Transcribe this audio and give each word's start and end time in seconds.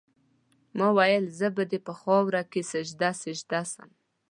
ما 0.77 0.87
ویل 0.97 1.25
زه 1.39 1.47
به 1.55 1.63
دي 1.71 1.79
په 1.87 1.93
خاوره 2.01 2.41
کي 2.51 2.61
سجده 2.71 3.09
سجده 3.23 3.61
سم 3.73 3.89